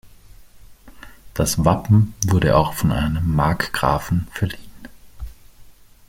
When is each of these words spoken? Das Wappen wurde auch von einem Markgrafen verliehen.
Das 1.35 1.63
Wappen 1.63 2.15
wurde 2.25 2.57
auch 2.57 2.73
von 2.73 2.91
einem 2.91 3.35
Markgrafen 3.35 4.27
verliehen. 4.31 4.87